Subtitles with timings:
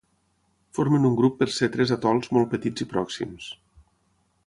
[0.77, 3.55] Formen un grup per ser tres atols molt petits i pròxims.